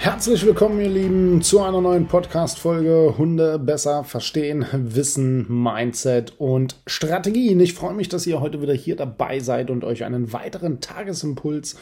Herzlich 0.00 0.46
willkommen, 0.46 0.80
ihr 0.80 0.88
Lieben, 0.88 1.42
zu 1.42 1.60
einer 1.60 1.80
neuen 1.80 2.06
Podcast-Folge 2.06 3.16
Hunde 3.18 3.58
besser 3.58 4.04
verstehen, 4.04 4.64
Wissen, 4.72 5.44
Mindset 5.48 6.34
und 6.38 6.76
Strategien. 6.86 7.58
Ich 7.58 7.74
freue 7.74 7.94
mich, 7.94 8.08
dass 8.08 8.24
ihr 8.24 8.40
heute 8.40 8.62
wieder 8.62 8.74
hier 8.74 8.94
dabei 8.94 9.40
seid 9.40 9.70
und 9.70 9.82
euch 9.82 10.04
einen 10.04 10.32
weiteren 10.32 10.80
Tagesimpuls 10.80 11.76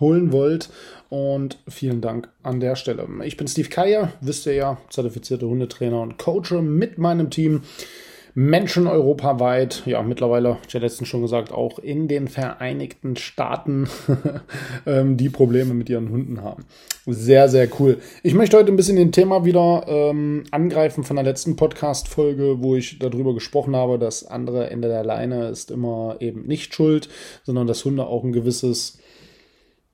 holen 0.00 0.32
wollt. 0.32 0.70
Und 1.08 1.62
vielen 1.68 2.00
Dank 2.00 2.28
an 2.42 2.58
der 2.58 2.74
Stelle. 2.74 3.06
Ich 3.22 3.36
bin 3.36 3.46
Steve 3.46 3.68
Keier, 3.68 4.12
wisst 4.20 4.44
ihr 4.46 4.54
ja, 4.54 4.78
zertifizierter 4.90 5.46
Hundetrainer 5.46 6.00
und 6.00 6.18
Coach 6.18 6.50
mit 6.50 6.98
meinem 6.98 7.30
Team. 7.30 7.62
Menschen 8.34 8.86
europaweit, 8.86 9.82
ja, 9.84 10.02
mittlerweile, 10.02 10.56
ich 10.66 10.74
hatte 10.74 10.84
letztens 10.84 11.08
schon 11.08 11.20
gesagt, 11.20 11.52
auch 11.52 11.78
in 11.78 12.08
den 12.08 12.28
Vereinigten 12.28 13.16
Staaten, 13.16 13.88
ähm, 14.86 15.18
die 15.18 15.28
Probleme 15.28 15.74
mit 15.74 15.90
ihren 15.90 16.08
Hunden 16.10 16.42
haben. 16.42 16.64
Sehr, 17.06 17.48
sehr 17.48 17.68
cool. 17.78 17.98
Ich 18.22 18.32
möchte 18.32 18.56
heute 18.56 18.72
ein 18.72 18.76
bisschen 18.76 18.96
den 18.96 19.12
Thema 19.12 19.44
wieder 19.44 19.84
ähm, 19.86 20.44
angreifen 20.50 21.04
von 21.04 21.16
der 21.16 21.24
letzten 21.24 21.56
Podcast-Folge, 21.56 22.62
wo 22.62 22.74
ich 22.74 22.98
darüber 22.98 23.34
gesprochen 23.34 23.76
habe, 23.76 23.98
dass 23.98 24.24
andere 24.24 24.70
Ende 24.70 24.88
der 24.88 25.04
Leine 25.04 25.48
ist 25.48 25.70
immer 25.70 26.16
eben 26.20 26.46
nicht 26.46 26.74
schuld, 26.74 27.10
sondern 27.42 27.66
dass 27.66 27.84
Hunde 27.84 28.06
auch 28.06 28.24
ein 28.24 28.32
gewisses 28.32 28.98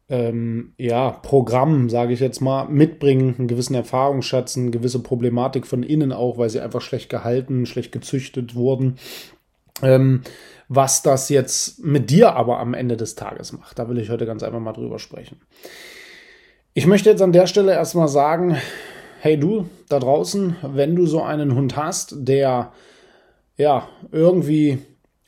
ähm, 0.09 0.73
ja, 0.79 1.11
Programm, 1.11 1.91
sage 1.91 2.15
ich 2.15 2.21
jetzt 2.21 2.41
mal, 2.41 2.67
mitbringen, 2.69 3.35
einen 3.39 3.49
gewissen 3.49 3.75
Erfahrungsschatz, 3.75 4.57
eine 4.57 4.71
gewisse 4.71 5.03
Problematik 5.03 5.67
von 5.67 5.83
innen 5.83 6.13
auch, 6.13 6.39
weil 6.39 6.49
sie 6.49 6.61
einfach 6.61 6.81
schlecht 6.81 7.11
gehalten, 7.11 7.67
schlecht 7.67 7.93
gezüchtet 7.93 8.55
wurden. 8.55 8.97
Ähm, 9.83 10.23
was 10.69 11.03
das 11.03 11.29
jetzt 11.29 11.85
mit 11.85 12.11
dir 12.11 12.35
aber 12.35 12.59
am 12.59 12.75
Ende 12.75 12.97
des 12.97 13.15
Tages 13.15 13.53
macht, 13.53 13.79
da 13.79 13.89
will 13.89 13.99
ich 13.99 14.11
heute 14.11 14.27
ganz 14.27 14.43
einfach 14.43 14.61
mal 14.61 14.73
drüber 14.73 14.99
sprechen. 14.99 15.41
Ich 16.75 16.87
möchte 16.87 17.11
jetzt 17.11 17.23
an 17.23 17.33
der 17.33 17.47
Stelle 17.47 17.73
erstmal 17.73 18.09
sagen, 18.09 18.57
hey 19.21 19.39
du 19.39 19.69
da 19.89 19.99
draußen, 19.99 20.57
wenn 20.63 20.95
du 20.95 21.07
so 21.07 21.23
einen 21.23 21.55
Hund 21.55 21.77
hast, 21.77 22.15
der 22.17 22.73
ja 23.57 23.89
irgendwie 24.13 24.79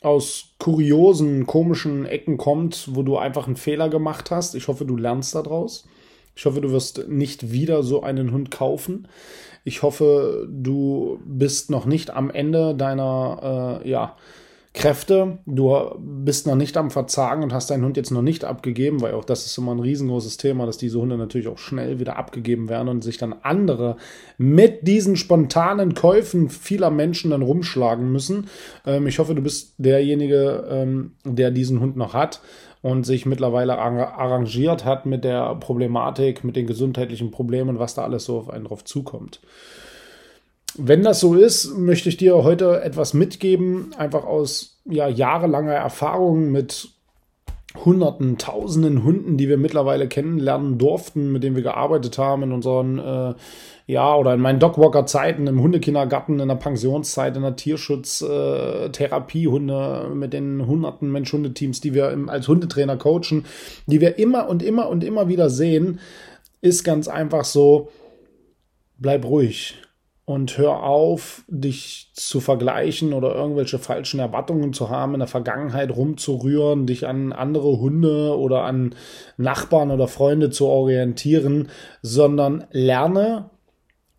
aus 0.01 0.55
kuriosen, 0.59 1.47
komischen 1.47 2.07
Ecken 2.07 2.39
kommt, 2.39 2.89
wo 2.93 3.03
du 3.03 3.19
einfach 3.19 3.47
einen 3.47 3.57
Fehler 3.57 3.89
gemacht 3.89 4.31
hast. 4.31 4.55
Ich 4.55 4.69
hoffe, 4.69 4.85
du 4.85 4.97
lernst 4.97 5.35
daraus. 5.35 5.87
Ich 6.35 6.47
hoffe, 6.47 6.61
du 6.61 6.71
wirst 6.71 7.09
nicht 7.09 7.53
wieder 7.53 7.83
so 7.83 8.03
einen 8.03 8.33
Hund 8.33 8.51
kaufen. 8.51 9.09
Ich 9.65 9.83
hoffe, 9.83 10.49
du 10.51 11.21
bist 11.27 11.71
noch 11.71 11.85
nicht 11.85 12.11
am 12.11 12.31
Ende 12.31 12.75
deiner 12.75 13.81
äh, 13.85 13.89
ja, 13.91 14.17
Kräfte. 14.73 15.39
Du 15.47 15.77
bist 15.99 16.47
noch 16.47 16.55
nicht 16.55 16.77
am 16.77 16.93
Verzagen 16.93 17.43
und 17.43 17.53
hast 17.53 17.71
deinen 17.71 17.85
Hund 17.85 17.97
jetzt 17.97 18.13
noch 18.13 18.23
nicht 18.23 18.45
abgegeben, 18.45 19.01
weil 19.01 19.15
auch 19.15 19.25
das 19.25 19.45
ist 19.45 19.59
immer 19.59 19.73
ein 19.73 19.81
riesengroßes 19.81 20.37
Thema, 20.37 20.65
dass 20.65 20.79
diese 20.79 21.01
Hunde 21.01 21.17
natürlich 21.17 21.49
auch 21.49 21.59
schnell 21.59 21.99
wieder 21.99 22.17
abgegeben 22.17 22.69
werden 22.69 22.89
und 22.89 23.03
sich 23.03 23.19
dann 23.19 23.35
andere 23.43 23.97
mit 24.39 24.87
diesen 24.87 25.17
spontanen 25.17 25.95
Käufen 25.95 26.51
vieler 26.51 26.91
Menschen 26.91 27.33
dann 27.33 27.43
rumschlagen 27.43 28.13
müssen. 28.13 28.47
Ähm, 28.87 29.09
ich 29.09 29.19
hoffe, 29.19 29.35
du 29.35 29.43
bist 29.43 29.75
derjenige, 29.79 30.65
ähm, 30.71 31.13
der 31.25 31.51
diesen 31.51 31.81
Hund 31.81 31.97
noch 31.97 32.15
hat 32.15 32.41
und 32.81 33.05
sich 33.05 33.27
mittlerweile 33.27 33.77
arrangiert 33.77 34.85
hat 34.85 35.05
mit 35.05 35.25
der 35.25 35.55
Problematik, 35.57 36.45
mit 36.45 36.55
den 36.55 36.69
gesundheitlichen 36.69 37.33
Problemen, 37.33 37.81
was 37.81 37.95
da 37.95 38.05
alles 38.05 38.25
so 38.25 38.39
auf 38.39 38.51
einen 38.51 38.65
drauf 38.65 38.85
zukommt. 38.85 39.41
Wenn 40.77 41.03
das 41.03 41.21
so 41.21 41.35
ist, 41.35 41.77
möchte 41.77 42.09
ich 42.09 42.17
dir 42.17 42.45
heute 42.45 42.83
etwas 42.83 43.13
mitgeben, 43.13 43.93
einfach 43.99 44.25
aus 44.25 44.81
ja, 44.85 45.09
jahrelanger 45.09 45.73
Erfahrung 45.73 46.53
mit 46.53 46.91
Hunderten, 47.85 48.37
Tausenden 48.37 49.05
Hunden, 49.05 49.37
die 49.37 49.49
wir 49.49 49.57
mittlerweile 49.57 50.09
kennenlernen 50.09 50.77
durften, 50.79 51.31
mit 51.31 51.45
denen 51.45 51.55
wir 51.55 51.63
gearbeitet 51.63 52.19
haben 52.19 52.43
in 52.43 52.53
unseren, 52.53 52.99
äh, 52.99 53.35
ja, 53.87 54.17
oder 54.17 54.35
in 54.35 54.41
meinen 54.41 54.59
Dogwalker-Zeiten, 54.59 55.47
im 55.47 55.61
Hundekindergarten, 55.61 56.41
in 56.41 56.49
der 56.49 56.57
Pensionszeit, 56.57 57.37
in 57.37 57.43
der 57.43 57.55
Tierschutztherapie, 57.55 59.45
äh, 59.45 60.09
mit 60.09 60.33
den 60.33 60.67
hunderten 60.67 61.13
Mensch-Hundeteams, 61.13 61.81
die 61.81 61.95
wir 61.95 62.11
im, 62.11 62.29
als 62.29 62.49
Hundetrainer 62.49 62.97
coachen, 62.97 63.45
die 63.87 64.01
wir 64.01 64.19
immer 64.19 64.49
und 64.49 64.65
immer 64.65 64.89
und 64.89 65.05
immer 65.05 65.29
wieder 65.29 65.49
sehen, 65.49 66.01
ist 66.61 66.83
ganz 66.83 67.07
einfach 67.07 67.45
so, 67.45 67.89
bleib 68.99 69.25
ruhig 69.25 69.77
und 70.31 70.57
hör 70.59 70.85
auf, 70.85 71.43
dich 71.49 72.13
zu 72.15 72.39
vergleichen 72.39 73.15
oder 73.15 73.35
irgendwelche 73.35 73.81
falschen 73.81 74.21
Erwartungen 74.21 74.73
zu 74.73 74.89
haben, 74.89 75.15
in 75.15 75.19
der 75.19 75.27
Vergangenheit 75.27 75.91
rumzurühren, 75.91 76.87
dich 76.87 77.09
an 77.09 77.33
andere 77.33 77.81
Hunde 77.81 78.39
oder 78.39 78.63
an 78.63 78.95
Nachbarn 79.39 79.91
oder 79.91 80.07
Freunde 80.07 80.51
zu 80.51 80.69
orientieren, 80.69 81.69
sondern 82.03 82.65
lerne 82.71 83.51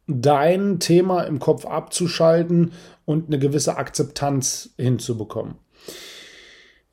dein 0.05 0.81
Thema 0.81 1.21
im 1.21 1.39
Kopf 1.39 1.65
abzuschalten 1.65 2.73
und 3.05 3.27
eine 3.27 3.39
gewisse 3.39 3.77
Akzeptanz 3.77 4.73
hinzubekommen. 4.77 5.55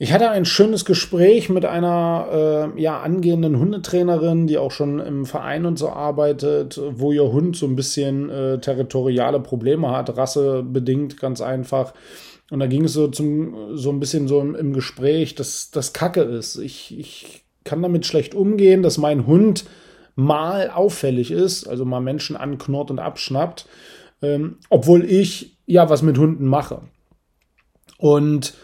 Ich 0.00 0.12
hatte 0.12 0.30
ein 0.30 0.44
schönes 0.44 0.84
Gespräch 0.84 1.48
mit 1.48 1.64
einer 1.64 2.72
äh, 2.76 2.80
ja, 2.80 3.00
angehenden 3.00 3.58
Hundetrainerin, 3.58 4.46
die 4.46 4.56
auch 4.56 4.70
schon 4.70 5.00
im 5.00 5.26
Verein 5.26 5.66
und 5.66 5.76
so 5.76 5.88
arbeitet, 5.88 6.80
wo 6.92 7.10
ihr 7.10 7.32
Hund 7.32 7.56
so 7.56 7.66
ein 7.66 7.74
bisschen 7.74 8.30
äh, 8.30 8.60
territoriale 8.60 9.40
Probleme 9.40 9.90
hat, 9.90 10.16
rassebedingt 10.16 11.18
ganz 11.18 11.40
einfach. 11.40 11.94
Und 12.50 12.60
da 12.60 12.68
ging 12.68 12.84
es 12.84 12.92
so, 12.92 13.08
zum, 13.08 13.76
so 13.76 13.90
ein 13.90 13.98
bisschen 13.98 14.28
so 14.28 14.40
im, 14.40 14.72
Gespräch, 14.72 15.34
dass 15.34 15.72
das 15.72 15.92
Kacke 15.92 16.22
ist. 16.22 16.58
Ich, 16.58 16.96
ich 16.96 17.44
kann 17.64 17.82
damit 17.82 18.06
schlecht 18.06 18.36
umgehen, 18.36 18.84
dass 18.84 18.98
mein 18.98 19.26
Hund 19.26 19.64
mal 20.14 20.70
auffällig 20.70 21.32
ist, 21.32 21.68
also 21.68 21.84
mal 21.84 22.00
Menschen 22.00 22.36
anknurrt 22.36 22.92
und 22.92 23.00
abschnappt, 23.00 23.66
ähm, 24.22 24.58
obwohl 24.70 25.04
ich 25.04 25.58
ja 25.66 25.90
was 25.90 26.02
mit 26.02 26.18
Hunden 26.18 26.46
mache. 26.46 26.82
Und 27.98 28.54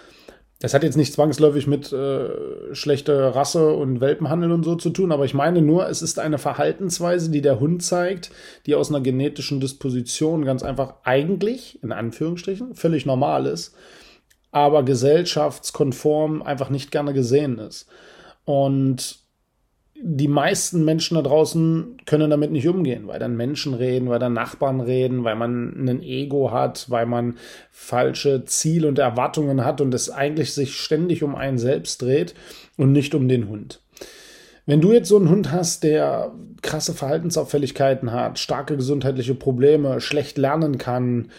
das 0.61 0.73
hat 0.73 0.83
jetzt 0.83 0.97
nicht 0.97 1.13
zwangsläufig 1.13 1.67
mit 1.67 1.93
äh, 1.93 2.75
schlechter 2.75 3.35
Rasse 3.35 3.75
und 3.75 4.01
Welpenhandel 4.01 4.53
und 4.53 4.65
so 4.65 4.77
zu 4.77 4.91
tun, 4.91 5.13
aber 5.13 5.25
ich 5.25 5.35
meine 5.35 5.61
nur, 5.61 5.89
es 5.89 6.01
ist 6.01 6.19
eine 6.19 6.39
Verhaltensweise, 6.39 7.31
die 7.31 7.43
der 7.43 7.61
Hund 7.61 7.83
zeigt, 7.83 8.31
die 8.67 8.75
aus 8.75 8.89
einer 8.89 9.01
genetischen 9.01 9.61
Disposition 9.61 10.45
ganz 10.45 10.63
einfach 10.63 10.95
eigentlich, 11.03 11.83
in 11.83 11.93
Anführungsstrichen, 11.93 12.75
völlig 12.75 13.05
normal 13.05 13.47
ist, 13.47 13.75
aber 14.53 14.85
gesellschaftskonform 14.85 16.43
einfach 16.43 16.71
nicht 16.71 16.91
gerne 16.91 17.13
gesehen 17.13 17.59
ist. 17.59 17.89
Und 18.45 19.24
die 19.97 20.29
meisten 20.29 20.85
Menschen 20.85 21.15
da 21.15 21.23
draußen 21.23 21.99
können 22.05 22.29
damit 22.29 22.51
nicht 22.51 22.67
umgehen, 22.67 23.07
weil 23.07 23.21
dann 23.21 23.37
Menschen 23.37 23.75
reden, 23.75 24.09
weil 24.09 24.19
dann 24.19 24.33
Nachbarn 24.33 24.81
reden, 24.81 25.23
weil 25.23 25.37
man 25.37 25.89
ein 25.89 26.03
Ego 26.03 26.51
hat, 26.51 26.91
weil 26.91 27.07
man 27.07 27.39
falsche 27.71 28.45
Ziele 28.45 28.89
und 28.89 28.99
Erwartungen 28.99 29.65
hat 29.65 29.81
und 29.81 29.95
es 29.95 30.11
eigentlich 30.11 30.53
sich 30.53 30.75
ständig 30.75 31.23
um 31.23 31.37
einen 31.37 31.59
selbst 31.59 32.03
dreht 32.03 32.35
und 32.77 32.93
nicht 32.93 33.15
um 33.15 33.29
den 33.29 33.49
Hund. 33.49 33.81
Wenn 34.67 34.81
du 34.81 34.93
jetzt 34.93 35.09
so 35.09 35.17
einen 35.17 35.29
Hund 35.29 35.53
hast, 35.53 35.85
der 35.85 36.33
krasse 36.63 36.95
Verhaltensauffälligkeiten 36.95 38.13
hat, 38.13 38.39
starke 38.39 38.77
gesundheitliche 38.77 39.35
Probleme, 39.35 40.01
schlecht 40.01 40.39
lernen 40.39 40.79
kann, 40.79 41.31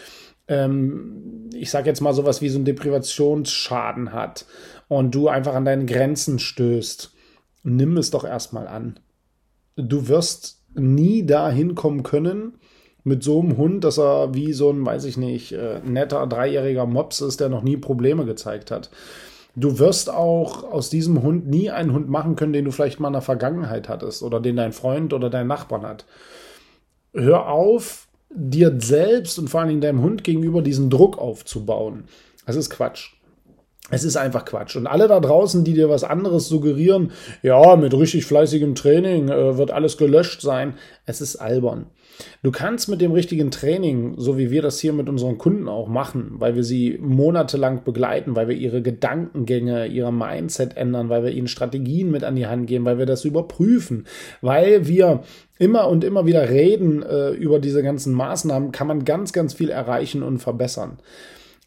ähm, 0.48 1.50
ich 1.54 1.70
sage 1.70 1.88
jetzt 1.88 2.00
mal 2.00 2.14
sowas 2.14 2.40
wie 2.40 2.48
so 2.48 2.58
einen 2.58 2.64
Deprivationsschaden 2.64 4.12
hat 4.12 4.46
und 4.88 5.14
du 5.14 5.28
einfach 5.28 5.54
an 5.54 5.64
deine 5.64 5.84
Grenzen 5.84 6.38
stößt, 6.38 7.15
nimm 7.66 7.96
es 7.96 8.10
doch 8.10 8.24
erstmal 8.24 8.68
an. 8.68 8.98
Du 9.76 10.08
wirst 10.08 10.62
nie 10.74 11.26
dahin 11.26 11.74
kommen 11.74 12.02
können 12.02 12.54
mit 13.04 13.22
so 13.22 13.40
einem 13.40 13.56
Hund, 13.56 13.84
dass 13.84 13.98
er 13.98 14.34
wie 14.34 14.52
so 14.52 14.70
ein, 14.70 14.84
weiß 14.84 15.04
ich 15.04 15.16
nicht, 15.16 15.52
äh, 15.52 15.80
netter 15.84 16.26
dreijähriger 16.26 16.86
Mops 16.86 17.20
ist, 17.20 17.40
der 17.40 17.48
noch 17.48 17.62
nie 17.62 17.76
Probleme 17.76 18.24
gezeigt 18.24 18.70
hat. 18.70 18.90
Du 19.54 19.78
wirst 19.78 20.10
auch 20.10 20.64
aus 20.64 20.90
diesem 20.90 21.22
Hund 21.22 21.46
nie 21.48 21.70
einen 21.70 21.92
Hund 21.92 22.08
machen 22.08 22.36
können, 22.36 22.52
den 22.52 22.64
du 22.64 22.70
vielleicht 22.70 23.00
mal 23.00 23.08
in 23.08 23.14
der 23.14 23.22
Vergangenheit 23.22 23.88
hattest 23.88 24.22
oder 24.22 24.40
den 24.40 24.56
dein 24.56 24.72
Freund 24.72 25.12
oder 25.12 25.30
dein 25.30 25.46
Nachbarn 25.46 25.82
hat. 25.82 26.04
Hör 27.14 27.48
auf, 27.48 28.06
dir 28.30 28.76
selbst 28.78 29.38
und 29.38 29.48
vor 29.48 29.60
allen 29.60 29.70
Dingen 29.70 29.80
deinem 29.80 30.02
Hund 30.02 30.24
gegenüber 30.24 30.60
diesen 30.62 30.90
Druck 30.90 31.18
aufzubauen. 31.18 32.04
Das 32.44 32.56
ist 32.56 32.70
Quatsch. 32.70 33.15
Es 33.90 34.02
ist 34.02 34.16
einfach 34.16 34.44
Quatsch. 34.44 34.74
Und 34.74 34.88
alle 34.88 35.06
da 35.06 35.20
draußen, 35.20 35.62
die 35.62 35.74
dir 35.74 35.88
was 35.88 36.02
anderes 36.02 36.48
suggerieren, 36.48 37.12
ja, 37.42 37.76
mit 37.76 37.94
richtig 37.94 38.26
fleißigem 38.26 38.74
Training 38.74 39.28
äh, 39.28 39.56
wird 39.58 39.70
alles 39.70 39.96
gelöscht 39.96 40.40
sein, 40.40 40.74
es 41.06 41.20
ist 41.20 41.36
albern. 41.36 41.86
Du 42.42 42.50
kannst 42.50 42.88
mit 42.88 43.00
dem 43.00 43.12
richtigen 43.12 43.50
Training, 43.50 44.14
so 44.16 44.38
wie 44.38 44.50
wir 44.50 44.62
das 44.62 44.80
hier 44.80 44.92
mit 44.92 45.08
unseren 45.08 45.38
Kunden 45.38 45.68
auch 45.68 45.86
machen, 45.86 46.32
weil 46.38 46.56
wir 46.56 46.64
sie 46.64 46.98
monatelang 47.00 47.84
begleiten, 47.84 48.34
weil 48.34 48.48
wir 48.48 48.56
ihre 48.56 48.82
Gedankengänge, 48.82 49.86
ihre 49.86 50.12
Mindset 50.12 50.76
ändern, 50.76 51.08
weil 51.08 51.24
wir 51.24 51.30
ihnen 51.30 51.46
Strategien 51.46 52.10
mit 52.10 52.24
an 52.24 52.36
die 52.36 52.46
Hand 52.46 52.66
geben, 52.66 52.86
weil 52.86 52.98
wir 52.98 53.06
das 53.06 53.24
überprüfen, 53.24 54.06
weil 54.40 54.86
wir 54.86 55.22
immer 55.58 55.88
und 55.88 56.04
immer 56.04 56.26
wieder 56.26 56.48
reden 56.48 57.02
äh, 57.02 57.30
über 57.30 57.58
diese 57.58 57.82
ganzen 57.82 58.14
Maßnahmen, 58.14 58.72
kann 58.72 58.86
man 58.86 59.04
ganz, 59.04 59.32
ganz 59.32 59.54
viel 59.54 59.70
erreichen 59.70 60.22
und 60.22 60.38
verbessern. 60.38 60.98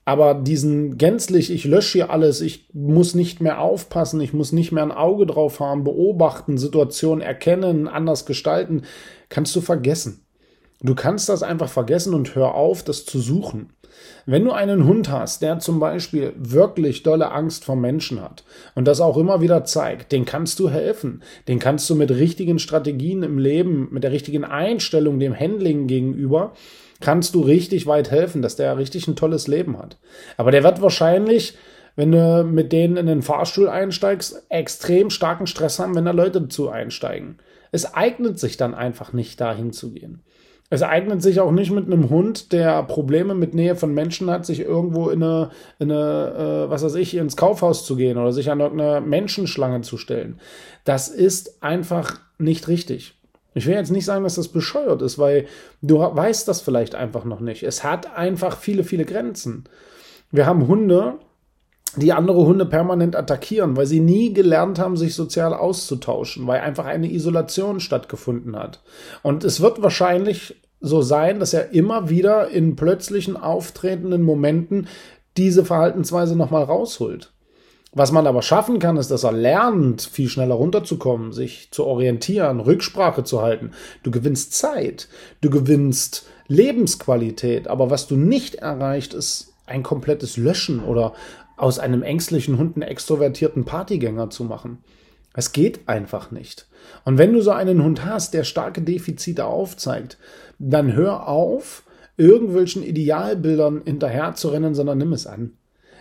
Aber 0.09 0.33
diesen 0.33 0.97
gänzlich, 0.97 1.51
ich 1.51 1.65
lösche 1.65 1.99
hier 1.99 2.09
alles, 2.09 2.41
ich 2.41 2.67
muss 2.73 3.13
nicht 3.13 3.41
mehr 3.41 3.61
aufpassen, 3.61 4.19
ich 4.21 4.33
muss 4.33 4.51
nicht 4.51 4.71
mehr 4.71 4.81
ein 4.81 4.91
Auge 4.91 5.27
drauf 5.27 5.59
haben, 5.59 5.83
beobachten, 5.83 6.57
Situationen 6.57 7.21
erkennen, 7.21 7.87
anders 7.87 8.25
gestalten, 8.25 8.85
kannst 9.29 9.55
du 9.55 9.61
vergessen. 9.61 10.25
Du 10.81 10.95
kannst 10.95 11.27
das 11.27 11.43
einfach 11.43 11.69
vergessen 11.69 12.13
und 12.13 12.35
hör 12.35 12.55
auf, 12.55 12.83
das 12.83 13.05
zu 13.05 13.19
suchen. 13.19 13.73
Wenn 14.25 14.45
du 14.45 14.51
einen 14.51 14.85
Hund 14.85 15.09
hast, 15.09 15.41
der 15.41 15.59
zum 15.59 15.79
Beispiel 15.79 16.33
wirklich 16.37 17.03
dolle 17.03 17.31
Angst 17.31 17.65
vor 17.65 17.75
Menschen 17.75 18.21
hat 18.21 18.43
und 18.75 18.87
das 18.87 19.01
auch 19.01 19.17
immer 19.17 19.41
wieder 19.41 19.65
zeigt, 19.65 20.11
den 20.11 20.23
kannst 20.23 20.59
du 20.59 20.69
helfen. 20.69 21.21
Den 21.47 21.59
kannst 21.59 21.89
du 21.89 21.95
mit 21.95 22.11
richtigen 22.11 22.59
Strategien 22.59 23.23
im 23.23 23.37
Leben, 23.37 23.89
mit 23.91 24.03
der 24.03 24.11
richtigen 24.11 24.45
Einstellung 24.45 25.19
dem 25.19 25.37
Handling 25.37 25.87
gegenüber 25.87 26.53
kannst 26.99 27.35
du 27.35 27.41
richtig 27.41 27.87
weit 27.87 28.11
helfen, 28.11 28.41
dass 28.41 28.55
der 28.55 28.77
richtig 28.77 29.07
ein 29.07 29.15
tolles 29.15 29.47
Leben 29.47 29.77
hat. 29.77 29.97
Aber 30.37 30.51
der 30.51 30.63
wird 30.63 30.81
wahrscheinlich, 30.81 31.57
wenn 31.95 32.11
du 32.11 32.43
mit 32.43 32.71
denen 32.71 32.97
in 32.97 33.05
den 33.05 33.21
Fahrstuhl 33.21 33.69
einsteigst, 33.69 34.43
extrem 34.49 35.09
starken 35.09 35.47
Stress 35.47 35.79
haben, 35.79 35.95
wenn 35.95 36.05
da 36.05 36.11
Leute 36.11 36.41
dazu 36.41 36.69
einsteigen. 36.69 37.37
Es 37.71 37.93
eignet 37.93 38.39
sich 38.39 38.57
dann 38.57 38.73
einfach 38.73 39.13
nicht, 39.13 39.39
dahin 39.39 39.71
zu 39.71 39.91
gehen. 39.91 40.23
Es 40.71 40.83
eignet 40.83 41.23
sich 41.23 41.39
auch 41.39 41.51
nicht 41.51 41.71
mit 41.71 41.87
einem 41.87 42.09
Hund, 42.09 42.51
der 42.51 42.83
Probleme 42.83 43.33
mit 43.33 43.55
Nähe 43.55 43.75
von 43.75 43.93
Menschen 43.93 44.29
hat, 44.29 44.45
sich 44.45 44.59
irgendwo 44.59 45.09
in 45.09 45.23
eine, 45.23 45.49
in 45.79 45.91
eine 45.91 46.65
äh, 46.65 46.69
was 46.69 46.83
weiß 46.83 46.95
ich, 46.95 47.15
ins 47.15 47.35
Kaufhaus 47.35 47.85
zu 47.85 47.95
gehen 47.95 48.17
oder 48.17 48.31
sich 48.31 48.51
an 48.51 48.59
irgendeine 48.59 49.01
Menschenschlange 49.01 49.81
zu 49.81 49.97
stellen. 49.97 50.39
Das 50.83 51.07
ist 51.07 51.63
einfach 51.63 52.19
nicht 52.37 52.67
richtig. 52.67 53.15
Ich 53.55 53.65
will 53.65 53.73
jetzt 53.73 53.91
nicht 53.91 54.05
sagen, 54.05 54.23
dass 54.23 54.35
das 54.35 54.49
bescheuert 54.49 55.01
ist, 55.01 55.17
weil 55.17 55.47
du 55.81 55.99
weißt 55.99 56.47
das 56.47 56.61
vielleicht 56.61 56.93
einfach 56.93 57.25
noch 57.25 57.39
nicht. 57.39 57.63
Es 57.63 57.83
hat 57.83 58.15
einfach 58.15 58.57
viele, 58.57 58.83
viele 58.83 59.05
Grenzen. 59.05 59.63
Wir 60.31 60.45
haben 60.45 60.67
Hunde, 60.67 61.15
die 61.95 62.13
andere 62.13 62.45
Hunde 62.45 62.65
permanent 62.65 63.15
attackieren, 63.15 63.75
weil 63.75 63.85
sie 63.85 63.99
nie 63.99 64.33
gelernt 64.33 64.79
haben, 64.79 64.95
sich 64.95 65.15
sozial 65.15 65.53
auszutauschen, 65.53 66.45
weil 66.45 66.61
einfach 66.61 66.85
eine 66.85 67.11
Isolation 67.11 67.79
stattgefunden 67.79 68.55
hat. 68.55 68.81
Und 69.23 69.43
es 69.43 69.61
wird 69.61 69.81
wahrscheinlich 69.81 70.55
so 70.81 71.01
sein, 71.01 71.39
dass 71.39 71.53
er 71.53 71.73
immer 71.73 72.09
wieder 72.09 72.49
in 72.49 72.75
plötzlichen 72.75 73.37
auftretenden 73.37 74.21
Momenten 74.21 74.87
diese 75.35 75.65
Verhaltensweise 75.65 76.35
nochmal 76.35 76.63
rausholt. 76.63 77.33
Was 77.91 78.11
man 78.11 78.27
aber 78.27 78.43
schaffen 78.43 78.77
kann, 78.77 78.97
ist, 78.97 79.09
dass 79.09 79.23
er 79.23 79.31
lernt, 79.31 80.03
viel 80.03 80.29
schneller 80.29 80.55
runterzukommen, 80.55 81.33
sich 81.33 81.71
zu 81.71 81.85
orientieren, 81.85 82.59
Rücksprache 82.59 83.23
zu 83.23 83.41
halten. 83.41 83.71
Du 84.03 84.11
gewinnst 84.11 84.53
Zeit, 84.53 85.07
du 85.41 85.49
gewinnst 85.49 86.27
Lebensqualität, 86.47 87.67
aber 87.67 87.89
was 87.89 88.05
du 88.05 88.15
nicht 88.15 88.55
erreicht, 88.55 89.15
ist 89.15 89.53
ein 89.65 89.81
komplettes 89.81 90.37
Löschen 90.37 90.83
oder 90.83 91.13
aus 91.61 91.79
einem 91.79 92.03
ängstlichen 92.03 92.57
Hund 92.57 92.75
einen 92.75 92.89
extrovertierten 92.89 93.65
Partygänger 93.65 94.29
zu 94.29 94.43
machen. 94.43 94.79
Es 95.33 95.51
geht 95.51 95.87
einfach 95.87 96.31
nicht. 96.31 96.67
Und 97.05 97.17
wenn 97.17 97.33
du 97.33 97.41
so 97.41 97.51
einen 97.51 97.83
Hund 97.83 98.05
hast, 98.05 98.33
der 98.33 98.43
starke 98.43 98.81
Defizite 98.81 99.45
aufzeigt, 99.45 100.17
dann 100.57 100.93
hör 100.93 101.27
auf, 101.27 101.83
irgendwelchen 102.17 102.83
Idealbildern 102.83 103.83
hinterher 103.85 104.35
zu 104.35 104.49
rennen, 104.49 104.75
sondern 104.75 104.97
nimm 104.97 105.13
es 105.13 105.27
an. 105.27 105.53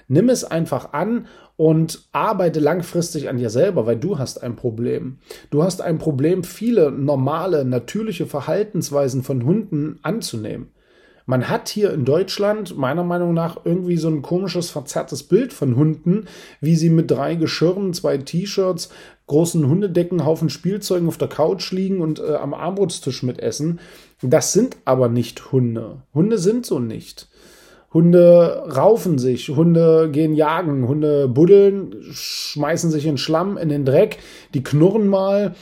Nimm 0.08 0.30
es 0.30 0.42
einfach 0.42 0.92
an 0.94 1.26
und 1.56 2.08
arbeite 2.12 2.60
langfristig 2.60 3.28
an 3.28 3.36
dir 3.36 3.50
selber, 3.50 3.84
weil 3.84 3.98
du 3.98 4.18
hast 4.18 4.42
ein 4.42 4.56
Problem. 4.56 5.18
Du 5.50 5.62
hast 5.62 5.82
ein 5.82 5.98
Problem, 5.98 6.42
viele 6.42 6.90
normale, 6.90 7.64
natürliche 7.64 8.26
Verhaltensweisen 8.26 9.22
von 9.22 9.44
Hunden 9.44 9.98
anzunehmen. 10.02 10.70
Man 11.28 11.50
hat 11.50 11.68
hier 11.68 11.92
in 11.92 12.06
Deutschland 12.06 12.78
meiner 12.78 13.04
Meinung 13.04 13.34
nach 13.34 13.58
irgendwie 13.66 13.98
so 13.98 14.08
ein 14.08 14.22
komisches, 14.22 14.70
verzerrtes 14.70 15.24
Bild 15.24 15.52
von 15.52 15.76
Hunden, 15.76 16.24
wie 16.62 16.74
sie 16.74 16.88
mit 16.88 17.10
drei 17.10 17.34
Geschirren, 17.34 17.92
zwei 17.92 18.16
T-Shirts, 18.16 18.88
großen 19.26 19.68
Hundedecken, 19.68 20.24
Haufen 20.24 20.48
Spielzeugen 20.48 21.06
auf 21.06 21.18
der 21.18 21.28
Couch 21.28 21.70
liegen 21.70 22.00
und 22.00 22.18
äh, 22.18 22.36
am 22.36 22.54
Armutstisch 22.54 23.22
mitessen. 23.22 23.78
Das 24.22 24.54
sind 24.54 24.78
aber 24.86 25.10
nicht 25.10 25.52
Hunde. 25.52 26.00
Hunde 26.14 26.38
sind 26.38 26.64
so 26.64 26.78
nicht. 26.78 27.28
Hunde 27.92 28.64
raufen 28.74 29.18
sich, 29.18 29.50
Hunde 29.50 30.08
gehen 30.10 30.34
jagen, 30.34 30.88
Hunde 30.88 31.28
buddeln, 31.28 31.94
schmeißen 32.10 32.90
sich 32.90 33.04
in 33.04 33.18
Schlamm, 33.18 33.58
in 33.58 33.68
den 33.68 33.84
Dreck, 33.84 34.18
die 34.54 34.62
knurren 34.62 35.08
mal, 35.08 35.54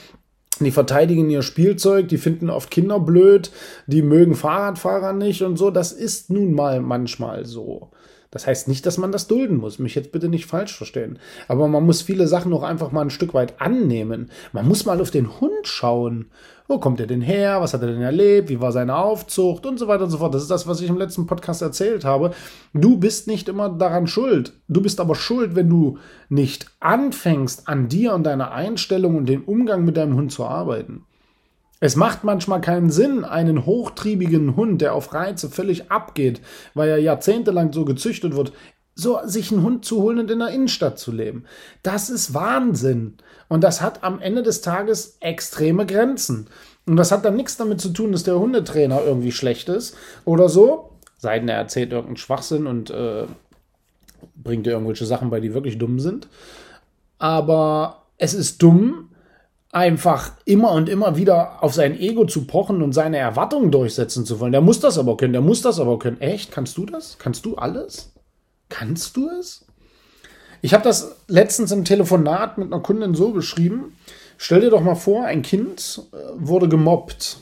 die 0.65 0.71
verteidigen 0.71 1.29
ihr 1.29 1.41
Spielzeug, 1.41 2.07
die 2.07 2.17
finden 2.17 2.49
oft 2.49 2.71
Kinder 2.71 2.99
blöd, 2.99 3.51
die 3.87 4.01
mögen 4.01 4.35
Fahrradfahrer 4.35 5.13
nicht 5.13 5.41
und 5.41 5.57
so. 5.57 5.71
Das 5.71 5.91
ist 5.91 6.29
nun 6.29 6.53
mal 6.53 6.81
manchmal 6.81 7.45
so. 7.45 7.89
Das 8.31 8.47
heißt 8.47 8.67
nicht, 8.67 8.85
dass 8.85 8.97
man 8.97 9.11
das 9.11 9.27
dulden 9.27 9.57
muss. 9.57 9.79
Mich 9.79 9.95
jetzt 9.95 10.11
bitte 10.11 10.29
nicht 10.29 10.45
falsch 10.45 10.75
verstehen. 10.75 11.19
Aber 11.47 11.67
man 11.67 11.85
muss 11.85 12.01
viele 12.01 12.27
Sachen 12.27 12.53
auch 12.53 12.63
einfach 12.63 12.91
mal 12.91 13.01
ein 13.01 13.09
Stück 13.09 13.33
weit 13.33 13.61
annehmen. 13.61 14.31
Man 14.51 14.67
muss 14.67 14.85
mal 14.85 14.99
auf 15.01 15.11
den 15.11 15.39
Hund 15.39 15.65
schauen 15.65 16.29
wo 16.67 16.79
kommt 16.79 16.99
er 16.99 17.07
denn 17.07 17.21
her? 17.21 17.61
Was 17.61 17.73
hat 17.73 17.81
er 17.81 17.87
denn 17.87 18.01
erlebt? 18.01 18.49
Wie 18.49 18.59
war 18.59 18.73
seine 18.73 18.97
Aufzucht? 18.97 19.65
Und 19.65 19.79
so 19.79 19.87
weiter 19.87 20.03
und 20.03 20.09
so 20.09 20.17
fort. 20.17 20.33
Das 20.33 20.41
ist 20.41 20.51
das, 20.51 20.67
was 20.67 20.81
ich 20.81 20.89
im 20.89 20.97
letzten 20.97 21.25
Podcast 21.25 21.61
erzählt 21.61 22.03
habe. 22.03 22.31
Du 22.73 22.97
bist 22.97 23.27
nicht 23.27 23.47
immer 23.47 23.69
daran 23.69 24.07
schuld. 24.07 24.53
Du 24.67 24.81
bist 24.81 24.99
aber 24.99 25.15
schuld, 25.15 25.55
wenn 25.55 25.69
du 25.69 25.97
nicht 26.27 26.67
anfängst, 26.81 27.69
an 27.69 27.87
dir 27.87 28.13
und 28.13 28.23
deiner 28.23 28.51
Einstellung 28.51 29.15
und 29.15 29.27
dem 29.27 29.45
Umgang 29.45 29.85
mit 29.85 29.95
deinem 29.95 30.15
Hund 30.15 30.31
zu 30.31 30.45
arbeiten. 30.45 31.05
Es 31.79 31.95
macht 31.95 32.23
manchmal 32.23 32.61
keinen 32.61 32.89
Sinn, 32.89 33.23
einen 33.23 33.65
hochtriebigen 33.65 34.55
Hund, 34.55 34.81
der 34.81 34.95
auf 34.95 35.13
Reize 35.13 35.49
völlig 35.49 35.91
abgeht, 35.91 36.41
weil 36.73 36.89
er 36.89 36.97
jahrzehntelang 36.97 37.71
so 37.71 37.85
gezüchtet 37.85 38.35
wird, 38.35 38.51
so 38.95 39.19
sich 39.25 39.51
einen 39.51 39.61
Hund 39.61 39.85
zu 39.85 40.01
holen 40.01 40.19
und 40.19 40.31
in 40.31 40.39
der 40.39 40.49
Innenstadt 40.49 40.97
zu 40.97 41.11
leben. 41.11 41.45
Das 41.83 42.09
ist 42.09 42.33
Wahnsinn. 42.33 43.17
Und 43.47 43.63
das 43.63 43.81
hat 43.81 44.03
am 44.03 44.19
Ende 44.19 44.41
des 44.41 44.61
Tages 44.61 45.17
extreme 45.19 45.85
Grenzen. 45.85 46.47
Und 46.87 46.97
das 46.97 47.11
hat 47.11 47.23
dann 47.23 47.35
nichts 47.35 47.57
damit 47.57 47.79
zu 47.79 47.89
tun, 47.89 48.11
dass 48.11 48.23
der 48.23 48.39
Hundetrainer 48.39 49.03
irgendwie 49.03 49.31
schlecht 49.31 49.69
ist 49.69 49.95
oder 50.25 50.49
so. 50.49 50.93
Sei 51.19 51.37
denn, 51.37 51.49
er 51.49 51.57
erzählt 51.57 51.91
irgendeinen 51.91 52.17
Schwachsinn 52.17 52.65
und 52.65 52.89
äh, 52.89 53.25
bringt 54.35 54.65
dir 54.65 54.71
irgendwelche 54.71 55.05
Sachen 55.05 55.29
bei, 55.29 55.39
die 55.39 55.53
wirklich 55.53 55.77
dumm 55.77 55.99
sind. 55.99 56.27
Aber 57.19 58.03
es 58.17 58.33
ist 58.33 58.63
dumm, 58.63 59.09
einfach 59.77 60.31
immer 60.45 60.71
und 60.71 60.89
immer 60.89 61.17
wieder 61.17 61.63
auf 61.63 61.73
sein 61.73 61.99
Ego 61.99 62.25
zu 62.25 62.45
pochen 62.45 62.81
und 62.81 62.93
seine 62.93 63.17
Erwartungen 63.17 63.71
durchsetzen 63.71 64.25
zu 64.25 64.39
wollen. 64.39 64.51
Der 64.51 64.61
muss 64.61 64.79
das 64.79 64.97
aber 64.97 65.17
können, 65.17 65.33
der 65.33 65.41
muss 65.41 65.61
das 65.61 65.79
aber 65.79 65.99
können. 65.99 66.19
Echt? 66.19 66.51
Kannst 66.51 66.77
du 66.77 66.85
das? 66.85 67.17
Kannst 67.19 67.45
du 67.45 67.55
alles? 67.55 68.11
Kannst 68.69 69.15
du 69.15 69.29
es? 69.29 69.65
Ich 70.61 70.73
habe 70.73 70.83
das 70.83 71.15
letztens 71.27 71.71
im 71.71 71.85
Telefonat 71.85 72.57
mit 72.57 72.73
einer 72.73 72.81
Kundin 72.81 73.13
so 73.13 73.31
beschrieben. 73.31 73.95
Stell 74.37 74.61
dir 74.61 74.71
doch 74.71 74.81
mal 74.81 74.95
vor, 74.95 75.25
ein 75.25 75.43
Kind 75.43 76.01
äh, 76.11 76.17
wurde 76.35 76.67
gemobbt. 76.67 77.37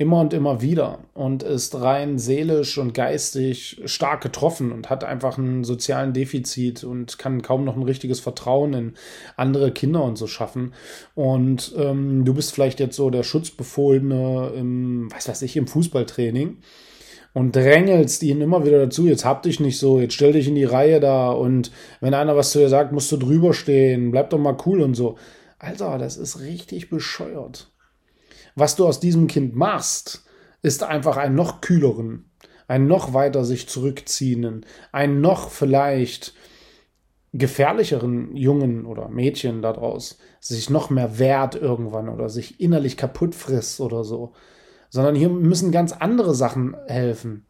Immer 0.00 0.20
und 0.20 0.32
immer 0.32 0.62
wieder 0.62 1.00
und 1.12 1.42
ist 1.42 1.78
rein 1.78 2.18
seelisch 2.18 2.78
und 2.78 2.94
geistig 2.94 3.82
stark 3.84 4.22
getroffen 4.22 4.72
und 4.72 4.88
hat 4.88 5.04
einfach 5.04 5.36
einen 5.36 5.62
sozialen 5.62 6.14
Defizit 6.14 6.84
und 6.84 7.18
kann 7.18 7.42
kaum 7.42 7.66
noch 7.66 7.76
ein 7.76 7.82
richtiges 7.82 8.18
Vertrauen 8.18 8.72
in 8.72 8.94
andere 9.36 9.72
Kinder 9.72 10.02
und 10.02 10.16
so 10.16 10.26
schaffen. 10.26 10.72
Und 11.14 11.74
ähm, 11.76 12.24
du 12.24 12.32
bist 12.32 12.54
vielleicht 12.54 12.80
jetzt 12.80 12.96
so 12.96 13.10
der 13.10 13.24
Schutzbefohlene 13.24 14.52
im, 14.56 15.12
was 15.12 15.28
weiß 15.28 15.42
ich, 15.42 15.54
im 15.58 15.66
Fußballtraining 15.66 16.56
und 17.34 17.54
drängelst 17.54 18.22
ihn 18.22 18.40
immer 18.40 18.64
wieder 18.64 18.78
dazu, 18.78 19.06
jetzt 19.06 19.26
hab 19.26 19.42
dich 19.42 19.60
nicht 19.60 19.78
so, 19.78 20.00
jetzt 20.00 20.14
stell 20.14 20.32
dich 20.32 20.48
in 20.48 20.54
die 20.54 20.64
Reihe 20.64 21.00
da 21.00 21.30
und 21.30 21.72
wenn 22.00 22.14
einer 22.14 22.38
was 22.38 22.52
zu 22.52 22.58
dir 22.58 22.70
sagt, 22.70 22.92
musst 22.92 23.12
du 23.12 23.18
drüber 23.18 23.52
stehen, 23.52 24.12
bleib 24.12 24.30
doch 24.30 24.38
mal 24.38 24.56
cool 24.64 24.80
und 24.80 24.94
so. 24.94 25.18
Alter, 25.58 25.98
das 25.98 26.16
ist 26.16 26.40
richtig 26.40 26.88
bescheuert. 26.88 27.69
Was 28.54 28.76
du 28.76 28.86
aus 28.86 29.00
diesem 29.00 29.26
Kind 29.26 29.54
machst, 29.54 30.24
ist 30.62 30.82
einfach 30.82 31.16
einen 31.16 31.34
noch 31.34 31.60
kühleren, 31.60 32.30
einen 32.68 32.86
noch 32.86 33.14
weiter 33.14 33.44
sich 33.44 33.68
zurückziehenden, 33.68 34.66
einen 34.92 35.20
noch 35.20 35.50
vielleicht 35.50 36.34
gefährlicheren 37.32 38.36
Jungen 38.36 38.86
oder 38.86 39.08
Mädchen 39.08 39.62
daraus 39.62 40.18
sich 40.40 40.68
noch 40.68 40.90
mehr 40.90 41.18
wehrt 41.18 41.54
irgendwann 41.54 42.08
oder 42.08 42.28
sich 42.28 42.60
innerlich 42.60 42.96
kaputt 42.96 43.34
frisst 43.34 43.80
oder 43.80 44.04
so. 44.04 44.32
sondern 44.92 45.14
hier 45.14 45.28
müssen 45.28 45.70
ganz 45.70 45.92
andere 45.92 46.34
Sachen 46.34 46.76
helfen. 46.86 47.46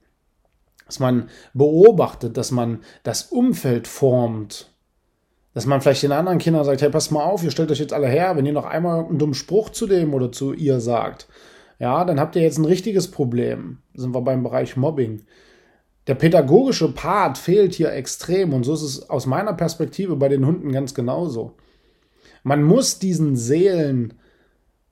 Dass 0.86 0.98
man 0.98 1.30
beobachtet, 1.54 2.36
dass 2.36 2.50
man 2.50 2.80
das 3.02 3.22
Umfeld 3.22 3.88
formt. 3.88 4.74
Dass 5.52 5.66
man 5.66 5.80
vielleicht 5.80 6.04
den 6.04 6.12
anderen 6.12 6.38
Kindern 6.38 6.64
sagt, 6.64 6.80
hey, 6.80 6.90
passt 6.90 7.10
mal 7.10 7.24
auf, 7.24 7.42
ihr 7.42 7.50
stellt 7.50 7.70
euch 7.70 7.80
jetzt 7.80 7.92
alle 7.92 8.06
her, 8.06 8.36
wenn 8.36 8.46
ihr 8.46 8.52
noch 8.52 8.66
einmal 8.66 9.04
einen 9.04 9.18
dummen 9.18 9.34
Spruch 9.34 9.70
zu 9.70 9.86
dem 9.86 10.14
oder 10.14 10.30
zu 10.30 10.52
ihr 10.52 10.80
sagt, 10.80 11.26
ja, 11.78 12.04
dann 12.04 12.20
habt 12.20 12.36
ihr 12.36 12.42
jetzt 12.42 12.58
ein 12.58 12.66
richtiges 12.66 13.10
Problem. 13.10 13.78
Sind 13.94 14.14
wir 14.14 14.20
beim 14.20 14.42
Bereich 14.42 14.76
Mobbing. 14.76 15.22
Der 16.06 16.14
pädagogische 16.14 16.92
Part 16.92 17.38
fehlt 17.38 17.74
hier 17.74 17.92
extrem 17.92 18.52
und 18.52 18.64
so 18.64 18.74
ist 18.74 18.82
es 18.82 19.10
aus 19.10 19.26
meiner 19.26 19.54
Perspektive 19.54 20.16
bei 20.16 20.28
den 20.28 20.46
Hunden 20.46 20.72
ganz 20.72 20.94
genauso. 20.94 21.54
Man 22.42 22.62
muss 22.62 22.98
diesen 22.98 23.36
Seelen 23.36 24.14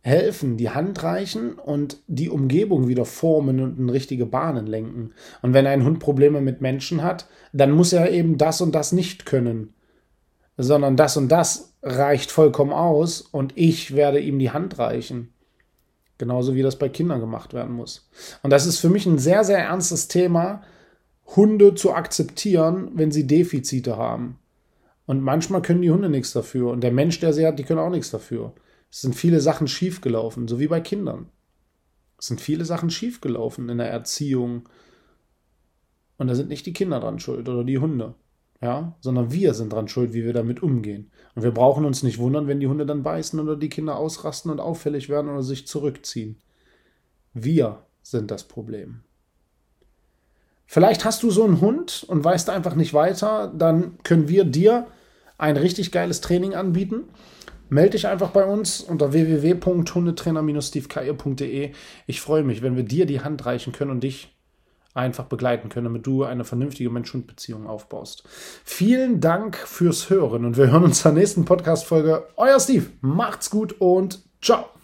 helfen, 0.01 0.57
die 0.57 0.71
Hand 0.71 1.03
reichen 1.03 1.55
und 1.55 1.99
die 2.07 2.31
Umgebung 2.31 2.89
wieder 2.89 3.05
formen 3.05 3.61
und 3.61 3.79
in 3.79 3.91
richtige 3.91 4.27
Bahnen 4.27 4.67
lenken. 4.67 5.13
Und 5.43 5.55
wenn 5.55 5.67
ein 5.67 5.85
Hund 5.85 5.99
Probleme 5.99 6.41
mit 6.41 6.61
Menschen 6.61 7.03
hat, 7.03 7.27
dann 7.53 7.73
muss 7.73 7.93
er 7.93 8.11
eben 8.11 8.39
das 8.39 8.61
und 8.61 8.75
das 8.75 8.93
nicht 8.93 9.27
können, 9.27 9.75
sondern 10.59 10.97
das 10.97 11.17
und 11.17 11.29
das 11.29 11.73
reicht 11.83 12.33
vollkommen 12.33 12.73
aus 12.73 13.21
und 13.23 13.53
ich 13.57 13.95
werde 13.95 14.19
ihm 14.19 14.39
die 14.39 14.51
Hand 14.51 14.79
reichen. 14.79 15.33
Genauso 16.19 16.57
wie 16.57 16.63
das 16.63 16.77
bei 16.77 16.89
Kindern 16.89 17.21
gemacht 17.21 17.55
werden 17.55 17.75
muss. 17.75 18.11
Und 18.43 18.51
das 18.51 18.67
ist 18.67 18.81
für 18.81 18.91
mich 18.91 19.07
ein 19.07 19.19
sehr, 19.19 19.45
sehr 19.45 19.61
ernstes 19.61 20.09
Thema, 20.09 20.63
Hunde 21.37 21.77
zu 21.77 21.95
akzeptieren, 21.95 22.91
wenn 22.95 23.13
sie 23.13 23.27
Defizite 23.27 23.97
haben. 23.97 24.41
Und 25.07 25.23
manchmal 25.23 25.63
können 25.63 25.83
die 25.83 25.93
Hunde 25.93 26.09
nichts 26.09 26.33
dafür. 26.33 26.73
Und 26.73 26.81
der 26.81 26.91
Mensch, 26.91 27.21
der 27.21 27.33
sie 27.33 27.47
hat, 27.47 27.59
die 27.61 27.63
können 27.63 27.79
auch 27.79 27.91
nichts 27.91 28.11
dafür. 28.11 28.53
Es 28.91 29.03
sind 29.03 29.15
viele 29.15 29.41
Sachen 29.41 29.69
schiefgelaufen, 29.69 30.49
so 30.49 30.59
wie 30.59 30.67
bei 30.67 30.81
Kindern. 30.81 31.29
Es 32.19 32.27
sind 32.27 32.41
viele 32.41 32.65
Sachen 32.65 32.91
schiefgelaufen 32.91 33.69
in 33.69 33.79
der 33.79 33.91
Erziehung. 33.91 34.69
Und 36.17 36.27
da 36.27 36.35
sind 36.35 36.49
nicht 36.49 36.67
die 36.67 36.73
Kinder 36.73 36.99
dran 36.99 37.21
schuld 37.21 37.49
oder 37.49 37.63
die 37.63 37.79
Hunde. 37.79 38.15
Ja, 38.61 38.97
sondern 39.01 39.33
wir 39.33 39.55
sind 39.55 39.73
dran 39.73 39.87
schuld, 39.87 40.13
wie 40.13 40.25
wir 40.25 40.33
damit 40.33 40.63
umgehen. 40.63 41.13
Und 41.37 41.45
wir 41.45 41.53
brauchen 41.53 41.85
uns 41.85 42.03
nicht 42.03 42.19
wundern, 42.19 42.49
wenn 42.49 42.59
die 42.59 42.67
Hunde 42.67 42.87
dann 42.87 43.05
beißen 43.05 43.39
oder 43.39 43.57
die 43.57 43.69
Kinder 43.69 43.97
ausrasten 43.97 44.51
und 44.51 44.59
auffällig 44.59 45.09
werden 45.09 45.31
oder 45.31 45.45
sich 45.45 45.69
zurückziehen. 45.69 46.41
Wir 47.35 47.85
sind 48.03 48.33
das 48.33 48.45
Problem. 48.45 49.03
Vielleicht 50.67 51.05
hast 51.05 51.23
du 51.23 51.31
so 51.31 51.45
einen 51.45 51.61
Hund 51.61 52.05
und 52.09 52.25
weißt 52.25 52.51
einfach 52.51 52.75
nicht 52.75 52.95
weiter, 52.95 53.53
dann 53.57 53.99
können 54.03 54.29
wir 54.29 54.45
dir 54.45 54.89
ein 55.39 55.57
richtig 55.57 55.93
geiles 55.93 56.21
Training 56.21 56.55
anbieten. 56.55 57.05
Melde 57.71 57.91
dich 57.91 58.09
einfach 58.09 58.31
bei 58.31 58.45
uns 58.45 58.81
unter 58.81 59.13
www.hundetrainer-stevekeier.de. 59.13 61.71
Ich 62.07 62.21
freue 62.21 62.43
mich, 62.43 62.63
wenn 62.63 62.75
wir 62.77 62.83
dir 62.83 63.07
die 63.07 63.21
Hand 63.21 63.47
reichen 63.47 63.73
können 63.73 63.93
und 63.93 64.03
dich 64.03 64.37
einfach 64.95 65.25
begleiten 65.25 65.69
können, 65.69 65.85
damit 65.85 66.07
du 66.07 66.25
eine 66.25 66.45
vernünftige 66.45 66.91
Mensch-Hund-Beziehung 66.91 67.67
aufbaust. 67.67 68.25
Vielen 68.65 69.21
Dank 69.21 69.57
fürs 69.57 70.11
Hören 70.11 70.45
und 70.45 70.57
wir 70.57 70.71
hören 70.71 70.85
uns 70.85 71.03
zur 71.03 71.13
nächsten 71.13 71.45
Podcast-Folge. 71.45 72.27
Euer 72.37 72.59
Steve, 72.59 72.87
macht's 73.01 73.51
gut 73.51 73.81
und 73.81 74.21
ciao. 74.43 74.78